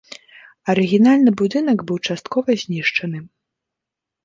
Арыгінальны 0.73 1.31
будынак 1.43 1.85
быў 1.93 2.01
часткова 2.09 2.59
знішчаны. 2.65 3.19